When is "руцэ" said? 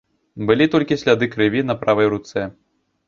2.15-2.49